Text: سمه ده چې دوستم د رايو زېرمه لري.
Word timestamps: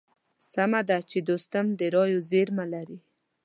سمه 0.53 0.81
ده 0.89 0.97
چې 1.09 1.17
دوستم 1.29 1.65
د 1.79 1.81
رايو 1.95 2.19
زېرمه 2.29 2.65
لري. 2.73 2.99